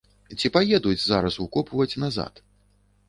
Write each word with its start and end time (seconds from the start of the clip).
Ці 0.39 0.49
паедуць 0.55 1.03
зараз 1.03 1.37
укопваць 1.45 1.91
назад? 2.05 2.33